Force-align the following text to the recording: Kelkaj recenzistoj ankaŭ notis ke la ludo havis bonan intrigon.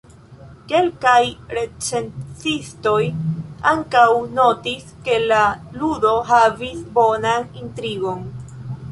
Kelkaj 0.69 1.17
recenzistoj 1.55 3.01
ankaŭ 3.71 4.05
notis 4.39 4.87
ke 5.09 5.17
la 5.33 5.41
ludo 5.83 6.15
havis 6.31 6.81
bonan 6.99 7.45
intrigon. 7.65 8.25